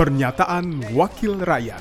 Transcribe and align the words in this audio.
Pernyataan 0.00 0.96
Wakil 0.96 1.44
Rakyat 1.44 1.76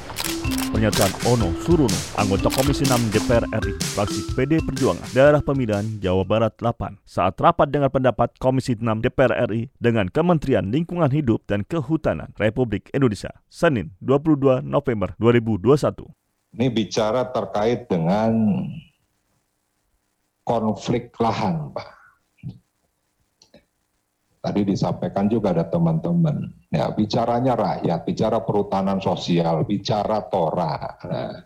Pernyataan 0.76 1.24
Ono 1.32 1.56
Suruno, 1.64 1.96
anggota 2.20 2.52
Komisi 2.52 2.84
6 2.84 3.16
DPR 3.16 3.48
RI, 3.48 3.80
fraksi 3.96 4.36
PD 4.36 4.60
Perjuangan, 4.60 5.08
daerah 5.16 5.40
pemilihan 5.40 5.88
Jawa 6.04 6.28
Barat 6.28 6.52
8, 6.60 7.00
saat 7.08 7.40
rapat 7.40 7.72
dengan 7.72 7.88
pendapat 7.88 8.36
Komisi 8.36 8.76
6 8.76 8.84
DPR 9.00 9.48
RI 9.48 9.72
dengan 9.80 10.12
Kementerian 10.12 10.68
Lingkungan 10.68 11.08
Hidup 11.16 11.48
dan 11.48 11.64
Kehutanan 11.64 12.36
Republik 12.36 12.92
Indonesia, 12.92 13.32
Senin 13.48 13.96
22 14.04 14.68
November 14.68 15.16
2021. 15.16 16.04
Ini 16.60 16.68
bicara 16.76 17.24
terkait 17.32 17.88
dengan 17.88 18.36
konflik 20.44 21.16
lahan, 21.24 21.72
Pak. 21.72 21.99
Tadi 24.40 24.64
disampaikan 24.64 25.28
juga 25.28 25.52
ada 25.52 25.68
teman-teman. 25.68 26.48
Ya, 26.72 26.88
bicaranya 26.96 27.60
rakyat, 27.60 28.08
bicara 28.08 28.40
perhutanan 28.40 29.04
sosial, 29.04 29.68
bicara 29.68 30.24
Tora. 30.32 30.96
Nah, 31.04 31.44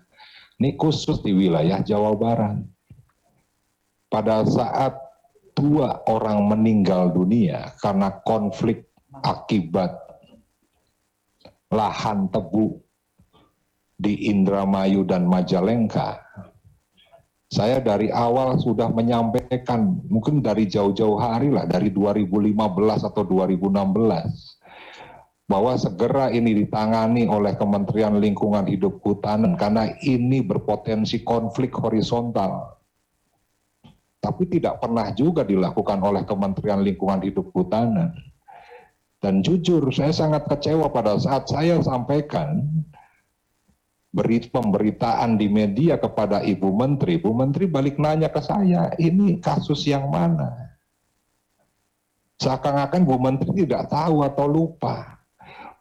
ini 0.62 0.78
khusus 0.78 1.20
di 1.26 1.34
wilayah 1.34 1.82
Jawa 1.82 2.14
Barat. 2.14 2.62
Pada 4.14 4.46
saat 4.46 4.94
dua 5.58 6.06
orang 6.06 6.50
meninggal 6.50 7.10
dunia 7.14 7.74
karena 7.82 8.14
konflik 8.22 8.90
akibat 9.26 9.94
lahan 11.74 12.30
tebu 12.30 12.78
di 13.98 14.30
Indramayu 14.30 15.06
dan 15.06 15.26
Majalengka, 15.26 16.23
saya 17.54 17.78
dari 17.78 18.10
awal 18.10 18.58
sudah 18.58 18.90
menyampaikan, 18.90 20.02
mungkin 20.10 20.42
dari 20.42 20.66
jauh-jauh 20.66 21.22
hari 21.22 21.54
lah, 21.54 21.70
dari 21.70 21.94
2015 21.94 22.58
atau 23.06 23.22
2016, 23.22 24.58
bahwa 25.46 25.78
segera 25.78 26.34
ini 26.34 26.66
ditangani 26.66 27.30
oleh 27.30 27.54
Kementerian 27.54 28.18
Lingkungan 28.18 28.66
Hidup 28.66 29.06
Hutanan 29.06 29.54
karena 29.54 29.94
ini 30.02 30.42
berpotensi 30.42 31.22
konflik 31.22 31.78
horizontal. 31.78 32.82
Tapi 34.18 34.50
tidak 34.50 34.82
pernah 34.82 35.14
juga 35.14 35.46
dilakukan 35.46 36.02
oleh 36.02 36.26
Kementerian 36.26 36.82
Lingkungan 36.82 37.22
Hidup 37.22 37.54
Hutanan. 37.54 38.18
Dan 39.22 39.46
jujur, 39.46 39.94
saya 39.94 40.10
sangat 40.10 40.50
kecewa 40.50 40.90
pada 40.90 41.22
saat 41.22 41.46
saya 41.48 41.80
sampaikan 41.86 42.66
beri 44.14 44.46
pemberitaan 44.46 45.42
di 45.42 45.50
media 45.50 45.98
kepada 45.98 46.46
Ibu 46.46 46.70
Menteri, 46.70 47.18
Ibu 47.18 47.34
Menteri 47.34 47.66
balik 47.66 47.98
nanya 47.98 48.30
ke 48.30 48.46
saya, 48.46 48.94
ini 49.02 49.42
kasus 49.42 49.90
yang 49.90 50.14
mana? 50.14 50.54
Seakan-akan 52.38 53.02
Bu 53.10 53.18
Menteri 53.18 53.66
tidak 53.66 53.90
tahu 53.90 54.22
atau 54.22 54.46
lupa. 54.46 55.18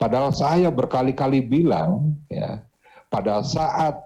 Padahal 0.00 0.32
saya 0.32 0.72
berkali-kali 0.72 1.44
bilang, 1.44 2.16
ya, 2.32 2.64
pada 3.12 3.44
saat 3.44 4.00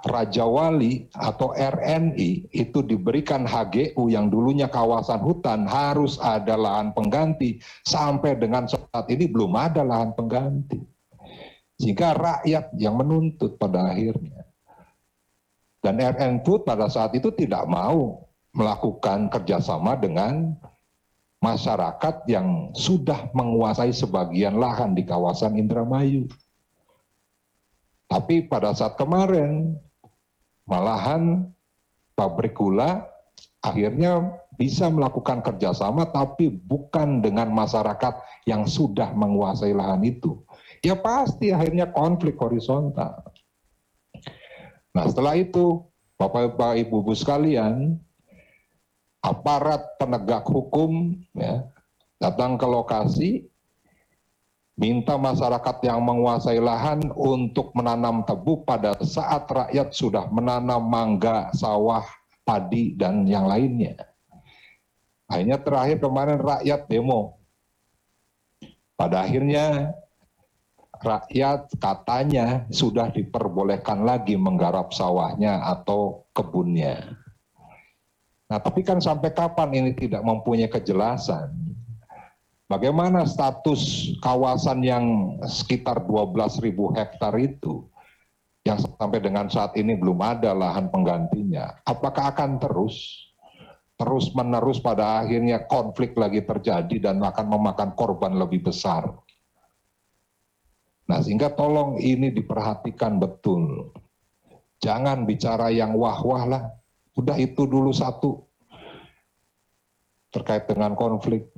Raja 0.00 0.48
Wali 0.48 1.12
atau 1.12 1.52
RNI 1.52 2.48
itu 2.56 2.80
diberikan 2.80 3.44
HGU 3.44 4.08
yang 4.08 4.32
dulunya 4.32 4.64
kawasan 4.64 5.20
hutan 5.20 5.68
harus 5.68 6.16
ada 6.16 6.56
lahan 6.56 6.96
pengganti 6.96 7.60
sampai 7.84 8.32
dengan 8.40 8.64
saat 8.64 9.04
ini 9.12 9.28
belum 9.28 9.52
ada 9.52 9.84
lahan 9.84 10.16
pengganti. 10.16 10.79
Sehingga 11.80 12.12
rakyat 12.12 12.76
yang 12.76 13.00
menuntut 13.00 13.56
pada 13.56 13.88
akhirnya. 13.88 14.44
Dan 15.80 15.96
RN 15.96 16.44
Food 16.44 16.68
pada 16.68 16.92
saat 16.92 17.16
itu 17.16 17.32
tidak 17.32 17.64
mau 17.64 18.28
melakukan 18.52 19.32
kerjasama 19.32 19.96
dengan 19.96 20.52
masyarakat 21.40 22.28
yang 22.28 22.76
sudah 22.76 23.32
menguasai 23.32 23.96
sebagian 23.96 24.60
lahan 24.60 24.92
di 24.92 25.08
kawasan 25.08 25.56
Indramayu. 25.56 26.28
Tapi 28.12 28.44
pada 28.44 28.76
saat 28.76 29.00
kemarin, 29.00 29.72
malahan 30.68 31.48
pabrik 32.12 32.60
gula 32.60 33.08
akhirnya 33.64 34.36
bisa 34.60 34.92
melakukan 34.92 35.40
kerjasama 35.40 36.04
tapi 36.12 36.52
bukan 36.52 37.24
dengan 37.24 37.48
masyarakat 37.48 38.44
yang 38.44 38.68
sudah 38.68 39.16
menguasai 39.16 39.72
lahan 39.72 40.04
itu 40.04 40.36
ya 40.80 40.96
pasti 40.96 41.52
akhirnya 41.52 41.88
konflik 41.92 42.36
horizontal. 42.40 43.24
Nah 44.90 45.04
setelah 45.06 45.38
itu, 45.38 45.86
Bapak-Bapak 46.18 46.82
Ibu-Ibu 46.84 47.12
sekalian, 47.14 47.96
aparat 49.22 49.84
penegak 50.00 50.44
hukum 50.48 51.14
ya, 51.36 51.64
datang 52.18 52.58
ke 52.58 52.66
lokasi, 52.66 53.30
minta 54.80 55.20
masyarakat 55.20 55.76
yang 55.84 56.00
menguasai 56.02 56.58
lahan 56.58 57.12
untuk 57.12 57.70
menanam 57.76 58.24
tebu 58.24 58.64
pada 58.64 58.96
saat 59.04 59.46
rakyat 59.46 59.92
sudah 59.92 60.26
menanam 60.32 60.80
mangga, 60.88 61.52
sawah, 61.52 62.04
padi, 62.42 62.96
dan 62.96 63.28
yang 63.28 63.44
lainnya. 63.44 63.94
Akhirnya 65.30 65.62
terakhir 65.62 66.02
kemarin 66.02 66.40
rakyat 66.42 66.90
demo. 66.90 67.38
Pada 68.98 69.22
akhirnya 69.24 69.94
rakyat 71.00 71.72
katanya 71.80 72.68
sudah 72.68 73.08
diperbolehkan 73.10 74.04
lagi 74.04 74.36
menggarap 74.36 74.92
sawahnya 74.92 75.64
atau 75.64 76.28
kebunnya. 76.36 77.16
Nah, 78.50 78.58
tapi 78.58 78.82
kan 78.82 78.98
sampai 78.98 79.30
kapan 79.30 79.70
ini 79.72 79.90
tidak 79.94 80.20
mempunyai 80.26 80.68
kejelasan? 80.68 81.54
Bagaimana 82.70 83.26
status 83.26 84.14
kawasan 84.22 84.86
yang 84.86 85.04
sekitar 85.42 86.06
12.000 86.06 86.70
hektar 86.94 87.34
itu 87.34 87.90
yang 88.62 88.78
sampai 88.78 89.18
dengan 89.18 89.50
saat 89.50 89.74
ini 89.74 89.98
belum 89.98 90.22
ada 90.22 90.54
lahan 90.54 90.86
penggantinya? 90.86 91.82
Apakah 91.82 92.30
akan 92.30 92.62
terus 92.62 93.26
terus 93.98 94.32
menerus 94.32 94.78
pada 94.78 95.20
akhirnya 95.20 95.66
konflik 95.66 96.14
lagi 96.14 96.46
terjadi 96.46 97.10
dan 97.10 97.18
akan 97.20 97.46
memakan 97.50 97.90
korban 97.98 98.38
lebih 98.38 98.62
besar? 98.66 99.18
Nah, 101.10 101.18
sehingga 101.18 101.50
tolong 101.50 101.98
ini 101.98 102.30
diperhatikan 102.30 103.18
betul. 103.18 103.90
Jangan 104.78 105.26
bicara 105.26 105.74
yang 105.74 105.98
wah-wah 105.98 106.46
lah. 106.46 106.62
Udah 107.18 107.34
itu 107.34 107.66
dulu 107.66 107.90
satu 107.90 108.46
terkait 110.30 110.70
dengan 110.70 110.94
konflik. 110.94 111.50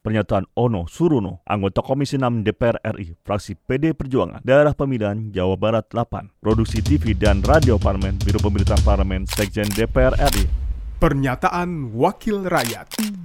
Pernyataan 0.00 0.48
Ono 0.58 0.88
Suruno, 0.90 1.44
anggota 1.46 1.84
Komisi 1.84 2.18
6 2.18 2.42
DPR 2.42 2.80
RI, 2.98 3.14
fraksi 3.20 3.52
PD 3.54 3.92
Perjuangan, 3.92 4.40
daerah 4.40 4.72
pemilihan 4.72 5.28
Jawa 5.28 5.54
Barat 5.60 5.86
8, 5.92 6.40
produksi 6.40 6.80
TV 6.80 7.12
dan 7.12 7.44
radio 7.44 7.76
Parlemen, 7.76 8.16
Biro 8.18 8.40
Pemerintahan 8.42 8.80
Parlemen, 8.80 9.28
Sekjen 9.28 9.68
DPR 9.70 10.16
RI. 10.16 10.48
Pernyataan 10.98 11.92
Wakil 11.94 12.48
Rakyat. 12.48 13.19